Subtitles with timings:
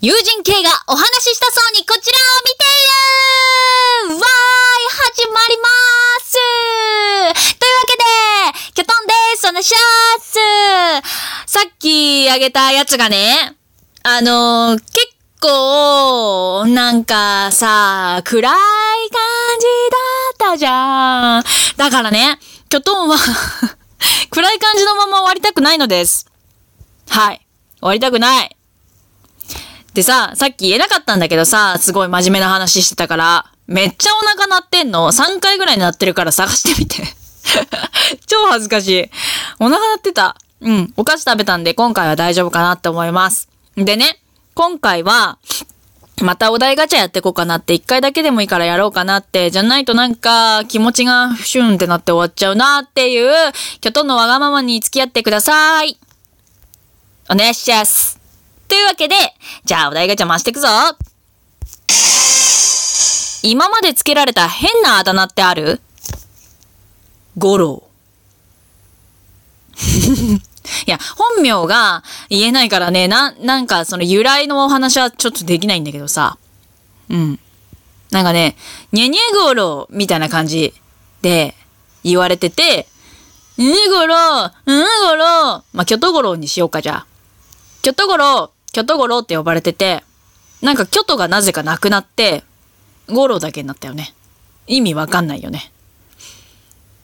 [0.00, 2.62] 友人系がお話ししたそうにこちらを見て
[4.06, 4.28] いるわーい
[4.94, 5.68] 始まりま
[6.20, 6.34] す
[7.58, 10.22] というわけで、キョトンですお願いしま
[11.44, 13.56] すさっきあげたやつがね、
[14.04, 14.88] あのー、結
[15.40, 18.58] 構、なんかさ、暗い感
[19.58, 19.66] じ
[20.38, 21.44] だったじゃん。
[21.76, 22.38] だからね、
[22.68, 23.16] キョトンは
[24.30, 26.28] 暗い感じのまま終わりたくないのです。
[27.08, 27.44] はい。
[27.80, 28.57] 終わりたくない。
[29.98, 37.02] でさ、さっき言えなかったんだけどさ、すごい真面目な話してたから、めっちゃお腹鳴ってんの ?3 回ぐらい鳴ってるから探してみて
[38.28, 39.10] 超恥ずかしい。
[39.58, 40.36] お腹鳴ってた。
[40.60, 40.94] うん。
[40.96, 43.48] お菓子食べたんで今回は大丈夫かなって思います。
[43.76, 44.20] でね、
[44.54, 45.38] 今回は、
[46.22, 53.32] またお題ガチャやってこうかなって、一回だけでもいいからやろうかなって、じゃないとなんか気持ちがシュンってなって終わっちゃうなっていう、
[53.80, 55.98] キョトンのわがままに付き合ってください。
[57.28, 58.17] お願いします。
[58.68, 59.14] というわけで、
[59.64, 60.68] じゃあお題ガチャ回していくぞ
[63.42, 65.80] 今まで付けられた変なあだ名ってある？
[67.36, 67.82] 五郎。
[70.86, 76.36] いや、本名が言えないからね、な、なんかその由来のお話はちょっとできないんだけどさ。
[77.08, 77.38] うん。
[78.10, 78.56] なんかね、
[78.92, 80.74] にゃにゃごろみたいな感じ
[81.22, 81.54] で
[82.04, 82.88] 言われてて、
[83.56, 87.06] にゃごろ、うんごろ、まあ、キョトゴロにしようか、じゃあ。
[87.82, 90.02] キョトゴロ、キョトゴロって呼ばれてて、
[90.62, 92.44] なんかキョトがなぜかなくなって、
[93.08, 94.14] ゴロだけになったよね。
[94.66, 95.72] 意味わかんないよね。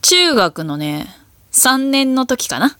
[0.00, 1.14] 中学のね、
[1.52, 2.76] 3年の時かな。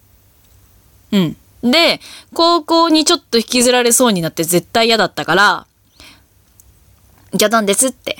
[1.13, 1.37] うん。
[1.63, 2.01] で、
[2.35, 5.67] 高校にちょっと引きずられそうになって絶対嫌だったから、
[7.39, 8.17] キョトンですって。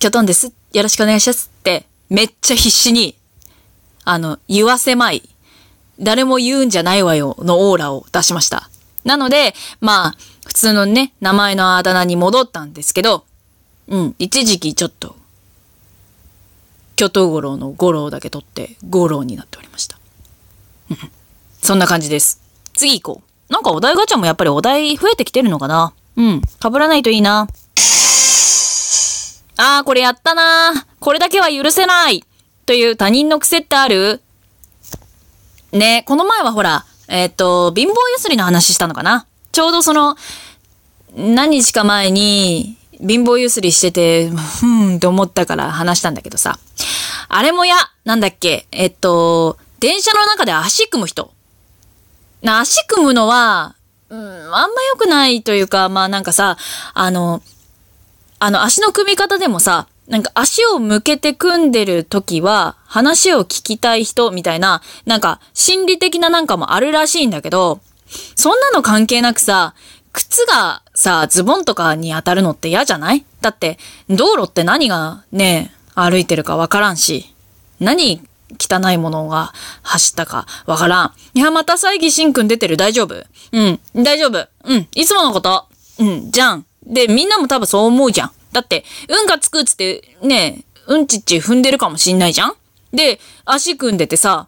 [0.00, 0.52] キョトンです。
[0.72, 3.16] よろしくお願いしますって、めっちゃ必死に、
[4.04, 5.28] あの、言わせまい
[5.98, 8.68] 誰も言うんじゃないわよのオーラを出しました。
[9.04, 13.24] なので、まあ、普通のね、名前のあだ名に戻ったんですけど、
[13.88, 15.16] うん、一時期ちょっと、
[16.96, 19.98] 巨頭五郎の五郎だけ取って五郎になっておりました。
[21.62, 22.40] そんな感じです。
[22.74, 23.52] 次行こう。
[23.52, 26.40] なんかお題ガチャもやっぱりお題増えてきてるのかなうん。
[26.62, 27.48] 被らないといいな。
[29.58, 32.24] あー、これやったなこれだけは許せない
[32.66, 34.20] という他人の癖ってある？
[35.72, 39.26] ね、この前はほら、えっ、ー、と、貧乏ゆすりの話したのかな？
[39.52, 40.16] ちょうどその、
[41.14, 46.58] 何日か前に、貧乏ゆすりしてて、ふーんって思ったから話したんだけどさ。
[47.28, 51.32] あれもや、なんだっけ、えっと、電車の中で足組む人。
[52.42, 53.74] な、足組むのは、
[54.10, 56.58] うん、あんま良くないというか、まあなんかさ、
[56.92, 57.42] あの、
[58.38, 67.80] あの足の組み方でもさ、なんか足を向けて組んでる時は話を聞きたい人みたいな、なんか心理的ななんかもあるらしいんだけど、
[68.36, 69.72] そんなの関係なくさ、
[70.12, 73.24] 靴がさ、ズボンとかに当たるのって嫌じゃない？
[73.40, 73.78] だって、
[74.10, 77.34] 道路って何がね、歩いてるかわからんし、
[77.80, 78.20] 何
[78.60, 81.12] 汚いものが走ったかわからん。
[81.32, 83.14] いや、また猜疑しくん出てる大丈夫？
[83.52, 84.46] うん、大丈夫。
[84.64, 85.64] うん、いつものこと。
[86.00, 86.66] うん、じゃん。
[86.86, 88.32] で、みんなも多分そう思うじゃん。
[88.52, 92.54] だって、うんがつくっつって、ね、うんちっち踏んでるかもしんないじゃん？
[92.92, 94.46] で、足組んでてさ、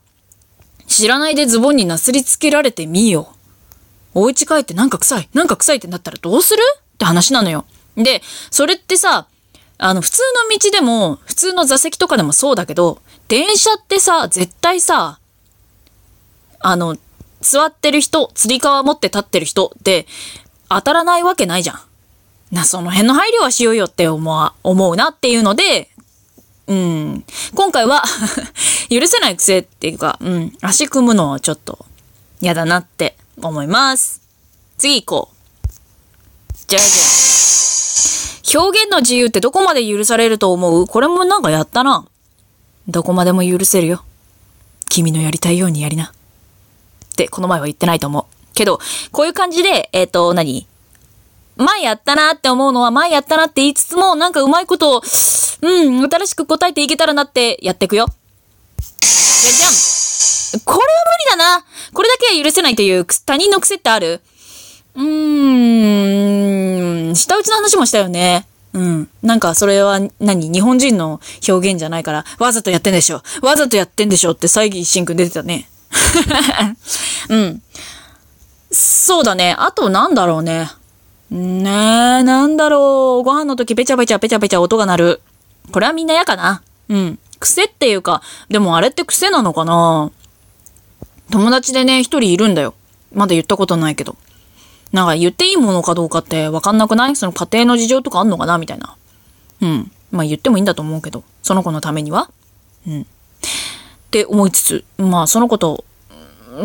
[0.86, 3.34] 知らないでズボンになすりつけられてみよ。
[4.12, 6.62] お家帰ってなんか臭い、なんか臭いってなったらどうする？
[6.76, 7.64] って話なのよ。
[7.96, 9.26] で、それってさ、
[9.78, 15.18] あの、普通の道でも、普通の座席とかでもそうだけど、電車ってさ、絶対さ、
[16.60, 16.96] あの、
[17.40, 20.06] 座ってる人、釣り革持って立ってる人って
[20.68, 21.80] 当たらないわけないじゃん。
[22.54, 25.90] な、その辺の配慮はしようよって思う、思うなっていうので、
[26.68, 27.24] うん。
[27.54, 28.04] 今回は
[28.88, 30.56] 許せない癖っていうか、うん。
[30.62, 31.84] 足組むのはちょっと
[32.40, 34.22] 嫌だなって思います。
[34.78, 36.56] 次行こう。
[36.68, 40.86] じゃじゃ表現の自由ってどこまで許されると思う？
[40.86, 42.06] これもなんかやったな。
[42.86, 44.04] どこまでも許せるよ。
[44.88, 46.04] 君のやりたいようにやりな。
[46.04, 46.08] っ
[47.16, 48.54] て、この前は言ってないと思う。
[48.54, 48.78] けど、
[49.10, 50.68] こういう感じで、えっ、ー、と、何？
[51.56, 55.02] 前やったなって思うのは前やったなって言いつつも、なんかうまいことを、
[55.62, 58.06] うん、新しく答えていけたらなってやっていくよ。
[58.78, 59.72] じゃじゃん。
[60.64, 60.84] これは
[61.32, 61.64] 無理だな。
[61.92, 64.20] これだけは許せないという他人の癖ってある
[64.94, 65.40] うー
[67.10, 68.46] ん、下打ちの話もしたよね。
[68.72, 69.08] うん。
[69.22, 70.50] なんかそれは何？
[70.50, 73.22] 日本人の表現じゃないから、わざとやってんでしょ。
[73.42, 75.68] わざとやってんでしょって最義シくん出てたね。
[77.30, 77.62] うん。
[78.70, 79.54] そうだね。
[79.56, 80.68] あとなんだろうね。
[81.30, 81.70] ね
[82.20, 83.24] え、なんだろう。
[83.24, 85.20] ご飯の時ペチャペチャペチャペチャ音が鳴る。
[85.72, 86.62] これはみんな嫌かな？
[86.88, 87.18] うん。
[87.40, 90.10] 癖っていうか、でもあれって癖なのかな？
[91.30, 92.74] 友達でね、一人いるんだよ。
[93.12, 94.16] まだ言ったことないけど。
[94.92, 97.16] なんか言っていいものかどうかってわかんなくない？
[97.16, 98.58] その家庭の事情とかあんのかな？
[98.58, 98.96] みたいな。
[99.62, 99.90] うん。
[100.12, 102.30] まあ言ってもいいんだと思うけど、その子のためには。
[102.86, 103.00] うん。
[103.02, 103.06] っ
[104.10, 105.84] て思いつつ、まあその子と、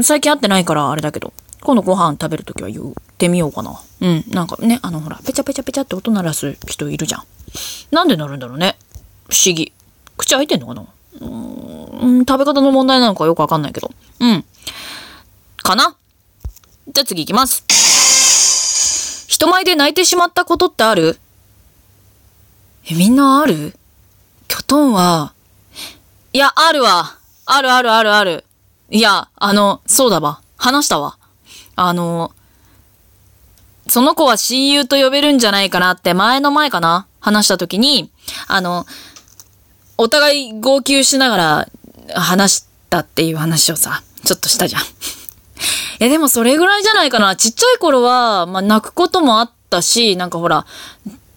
[0.04, 3.82] 最近会ってないからあれだけど、今度ご飯食べるときは言ってみようかな。
[4.02, 4.24] うん。
[4.30, 7.24] なんかね、あのほら、ペチャペチャペチャって音鳴らす人いるじゃん。
[7.92, 8.78] なんで鳴るんだろうね。
[9.30, 9.74] 不思議。
[10.18, 10.86] 口開いてんのかな
[11.22, 13.92] うん、食べ方の問題なのかよくわかんないけど。
[14.20, 14.46] うん。
[15.58, 15.96] かな？
[16.88, 17.66] じゃあ次行きます。
[19.28, 21.20] 人前で泣いてしまったことってある？
[22.90, 23.76] え、みんなある？
[24.48, 25.34] キョトンは、
[26.34, 27.18] いや、あるわ。
[27.46, 28.46] あるあるあるある。
[28.90, 30.42] いや、あの、そうだわ。
[30.58, 31.19] 話したわ。
[31.82, 32.34] あの、
[33.88, 37.08] その子は親友と呼べるんじゃないかなって前の前かな？
[37.22, 38.12] 話した時に、
[38.50, 38.86] あの、
[39.98, 41.68] お互い号泣しながら
[42.16, 44.82] 話したっていう話をさ、ちょっとしたじゃん。
[46.02, 47.38] え、でもそれぐらいじゃないかな？
[47.38, 50.66] ちっちゃい頃は、まあ、泣くこともあったし、なんかほら、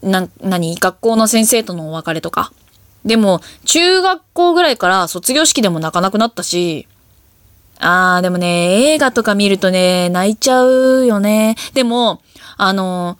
[0.02, 0.74] な、何？
[0.74, 2.52] 学校の先生とのお別れとか。
[3.04, 6.88] でも、中学校ぐらいから卒業式でも泣かなくなったし、
[7.84, 11.56] あー、でもね、映画とか見るとね、泣いちゃうよね。
[11.74, 12.22] でも、
[12.56, 13.18] あの、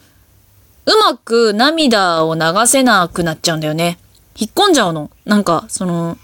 [0.87, 3.99] うまく涙を流せなくなっちゃうんだよね。
[4.37, 5.11] 引っ込んじゃうの。
[5.25, 6.17] なんか、その、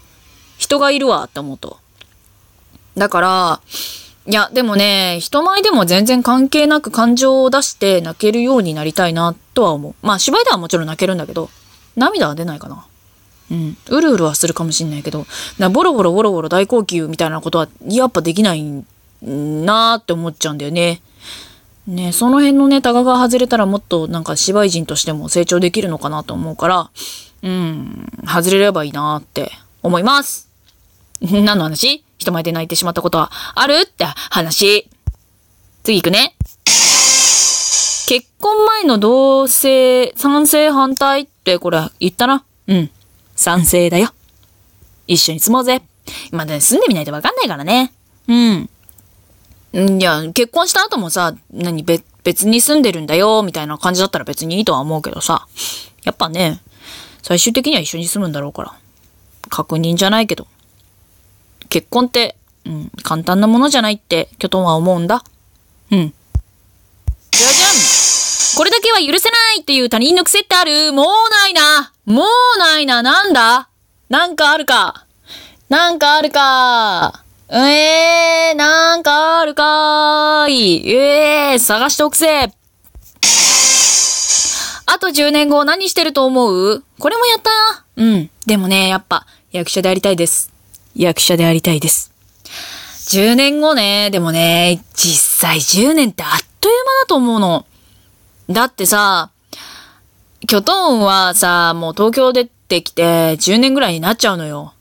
[0.57, 1.79] 人がいるわって思うと。
[2.97, 3.61] だから、
[4.25, 9.95] いや、でもね、人前でも全然関係なく感情を出して泣けるようになりたいなとは思う。
[10.01, 11.49] まあ芝居ではもちろん泣けるんだけど、
[11.95, 12.85] 涙は出ないかな。
[13.51, 13.77] うん。
[13.87, 15.25] うるうるはするかもしんないけど、
[15.57, 18.63] なボロボロボロボロ大号泣みたいなことはやっぱできない
[19.21, 21.01] なーって思っちゃうんだよね。
[21.87, 26.89] ねその辺のね、タガが外れたらもっとなんか芝居人としても成長できるのかなと思うから、
[27.41, 30.47] うん、外れればいいなーって思います。
[31.21, 32.03] 何の話？
[32.17, 34.89] 人前で泣いてしまったことはあるって話。
[35.83, 36.35] 次行くね。
[38.07, 42.43] 結婚前の同性、賛成反対ってこれ言ったな？
[42.67, 42.89] うん。
[43.39, 44.09] 賛成だよ。
[45.07, 45.81] 一緒に住もうぜ。
[46.31, 47.93] まあね、住んでみないとわかんないからね。
[48.27, 48.69] うん。
[49.97, 55.47] いや、結婚した後もさ、何、別、別に住んでるんだよ、みたいな感じだったら別にいいとは思うけどさ。
[56.03, 56.59] やっぱね、
[57.21, 58.73] 最終的には一緒に住むんだろうから。
[59.47, 60.45] 確認じゃないけど。
[61.69, 65.23] 結婚って、うん、簡単なものじゃないって、キョトンは思うんだ。
[65.91, 66.13] うん。
[67.31, 67.67] じゃじゃ
[68.57, 70.91] これだけは許せないっていう他人の癖ってある？
[70.91, 73.69] もうないなもうないななんだ？
[74.09, 75.05] なんかあるか？
[75.69, 77.23] なんかあるか？
[77.51, 80.89] えー、なんかあるかーい。
[80.91, 82.27] えー、探しておくせ。
[82.45, 82.49] あ
[84.99, 86.83] と10年後何してると思う？
[86.99, 87.49] これもやった？
[87.97, 88.29] うん。
[88.45, 90.51] でもね、やっぱ、役者でありたいです。
[90.95, 92.11] 役者でありたいです。
[93.09, 96.29] 10年後ね、でもね、実際10年ってあっ
[96.59, 97.65] という間だと思うの。
[98.49, 99.29] だってさ、
[100.47, 104.73] キョトンはさ、もう東京出てきて10年ぐらいになっちゃうのよ。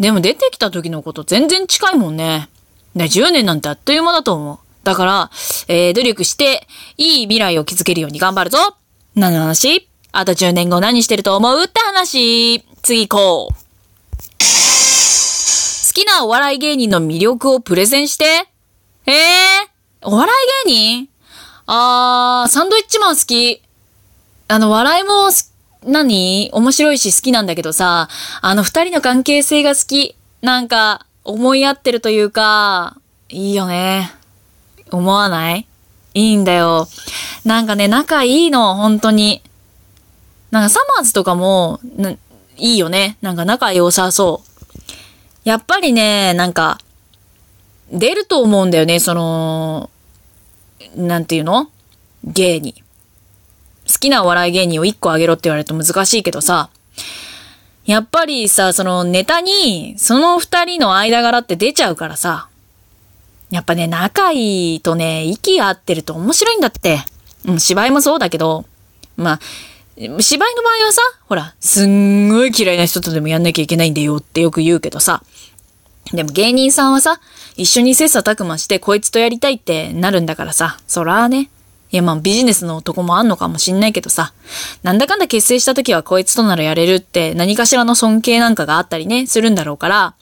[0.00, 2.48] でも出てきた時のこと全然近いもんね。
[2.94, 4.58] ね、10年なんてあっという間だと思う。
[4.82, 5.30] だから、
[5.68, 6.66] えー、努力して、
[6.96, 8.58] いい未来を築けるように頑張るぞ
[9.14, 9.88] 何の話？
[10.10, 11.62] あと10年後何してると思う？
[11.62, 13.54] って話次行こう。
[13.54, 13.58] 好
[15.94, 18.24] きなお笑い芸人の魅力をプレゼンして。
[19.06, 20.34] ええー、お笑
[20.64, 21.13] い芸人？
[21.66, 23.62] あー、サンドイッチマン好き。
[24.48, 25.30] あの、笑いも
[25.84, 26.50] 何？
[26.52, 28.08] 面白いし好きなんだけどさ、
[28.40, 30.16] あの二人の関係性が好き。
[30.42, 32.98] なんか、思い合ってるというか、
[33.30, 34.12] いいよね。
[34.90, 35.66] 思わない？
[36.12, 36.86] いいんだよ。
[37.44, 39.42] なんかね、仲いいの、本当に。
[40.50, 41.80] なんかサマーズとかも、
[42.56, 43.16] いいよね。
[43.22, 44.50] なんか仲良さそう。
[45.44, 46.78] やっぱりね、なんか、
[47.90, 49.90] 出ると思うんだよね、その、
[50.96, 51.70] なんていうの？
[52.24, 52.74] 芸に。
[53.86, 56.70] 好きなお笑い芸人を一個あげろって言われると難しいけどさ、
[57.84, 62.48] やっぱりさ、そのネタに、その二人の間柄って出ちゃうからさ、
[63.50, 67.00] やっぱね、仲いいとね、息合ってると面白いんだって。
[67.46, 68.64] うん、芝居もそうだけど、
[69.18, 69.40] まあ、
[69.96, 75.22] 芝居の場合はさ、ほら、すんごい嫌いな人とでもやんなきゃいけないんだよってよく言うけどさ、
[76.12, 77.20] でも芸人さんはさ、
[77.56, 81.50] 一緒に切磋琢磨してこいつとやりたいってなるんだからさ、そらね。
[81.90, 84.32] いやまあビジネスの男もあんのかもしんないけどさ、
[84.82, 90.14] なんだかんだ結成した時はこいつとならやれるって何かしらの尊敬なんかがあったりね、するんだろうから、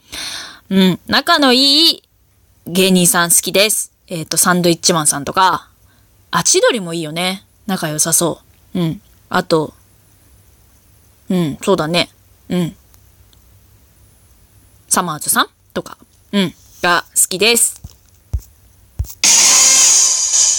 [0.69, 2.03] うん、仲のいい
[2.67, 3.93] 芸人さん好きです。
[4.09, 5.69] えっ、ー、と、サンドイッチマンさんとか、
[6.31, 7.45] あ、千鳥もいいよね。
[7.67, 8.41] 仲良さそ
[8.75, 8.79] う。
[8.79, 9.01] うん。
[9.29, 9.75] あと、
[11.31, 12.11] うん、そうだね。
[12.51, 12.77] うん。
[14.89, 15.99] サマーズさんとか、
[16.33, 17.81] うん、が好きです。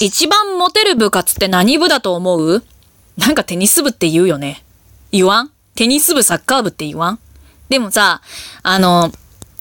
[0.02, 2.64] 一番モテる部活って何部だと思う？
[3.18, 4.64] なんかテニス部って言うよね。
[5.12, 5.52] 言わん？
[5.76, 7.20] テニス部、サッカー部って言わん？
[7.70, 8.22] でもさ、
[8.64, 9.12] あの、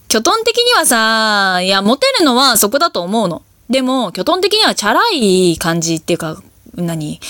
[0.09, 3.43] 巨トン的にはさ、いや、モテるのはそこだと思うの。
[3.71, 6.43] でも、巨トン的にはチャラい感じっていうか、
[6.75, 7.21] 何？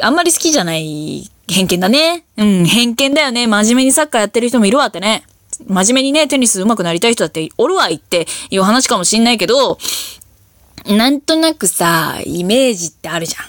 [0.00, 2.24] あんまり好きじゃない偏見だね。
[2.36, 3.46] うん、偏見だよね。
[3.46, 5.24] 真面目にサッカーやってる人もいるわってね。
[5.66, 9.78] 真面目にね、テニス上手くなりたい人だっておるわいっていう話かもしんないけど、
[10.86, 13.46] なんとなくさ、イメージってあるじゃん。
[13.46, 13.48] っ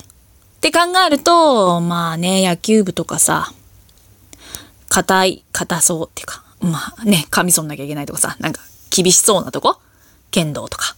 [0.62, 3.52] て考えると、まあね、野球部とかさ、
[4.90, 9.80] 硬い、硬そうっていうか、まあね、髪剃んなきゃいけないとかさ、なんか厳しそうなとこ
[10.32, 10.96] 剣道とか。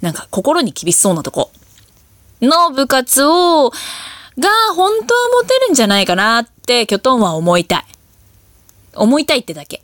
[0.00, 1.50] なんか心に厳しそうなとこ
[2.40, 7.84] の部活を、が本当はモテるんじゃないかなってキョトンは思いたい。
[8.94, 9.82] 思いたいってだけ。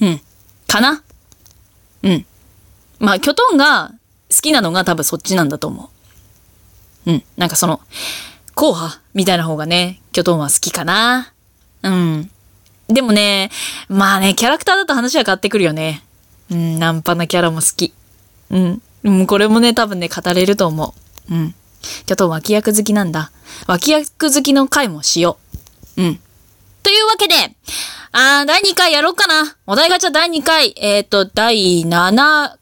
[0.00, 0.20] うん。
[0.66, 1.02] かな？
[2.02, 2.26] うん。
[2.98, 3.92] まあ、キョトンが
[4.30, 5.90] 好きなのが多分そっちなんだと思
[7.06, 7.10] う。
[7.10, 7.22] うん。
[7.36, 7.80] なんかその、
[8.54, 11.32] 硬派みたいな方がね、キョトンは好きかな。
[11.82, 12.30] うん。
[12.88, 13.50] でもね、
[13.88, 16.02] まあね、キャラクターだと話は変わってくるよね。
[16.50, 17.94] うん、ナンパなキャラも好き。
[18.50, 18.82] うん。
[19.04, 20.94] うん、これもね、多分ね、語れると思
[21.30, 21.34] う。
[21.34, 21.54] うん。
[22.06, 23.30] キョトン脇役好きなんだ。
[23.66, 25.38] 脇役好きの回もしよ
[25.96, 26.02] う。
[26.02, 26.20] うん。
[26.88, 27.34] というわけで、
[28.12, 29.58] あー、第2回やろうかな。
[29.66, 32.56] お題ガチャ第2回、えっ、ー、と、第7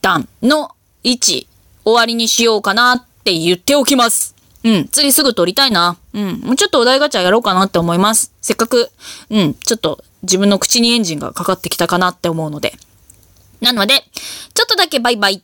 [0.00, 0.70] 弾の
[1.04, 1.46] 1、終
[1.84, 4.34] わりにしようかなって言っておきます。
[4.64, 5.98] うん、次すぐ撮りたいな。
[6.14, 8.32] うん、もうちょっとお題ガチャやろうかなって思います。
[8.40, 8.90] せっかく、
[9.28, 12.78] うん、ちょっと自分の口にエンジンがかかってきたかなって思うので。
[13.60, 14.04] なので、
[14.54, 15.42] ちょっとだけバイバイ。